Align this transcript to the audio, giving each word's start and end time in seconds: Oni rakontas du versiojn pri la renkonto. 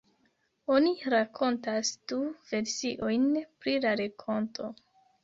Oni 0.75 0.93
rakontas 1.13 1.91
du 2.11 2.17
versiojn 2.53 3.29
pri 3.43 3.75
la 3.85 3.93
renkonto. 4.01 4.73